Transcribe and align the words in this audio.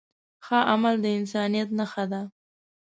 ښه 0.45 0.59
عمل 0.71 0.95
د 1.01 1.05
انسانیت 1.19 1.69
نښه 1.77 2.05
ده. 2.11 2.21